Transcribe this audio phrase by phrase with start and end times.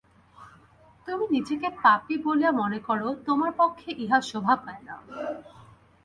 [1.07, 4.95] তুমি নিজেকে পাপী বলিয়া মনে কর, তোমার পক্ষে ইহা শোভা পায় না।